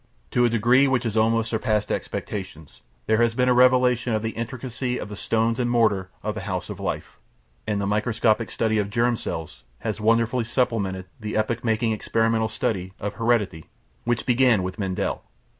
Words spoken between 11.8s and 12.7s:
experimental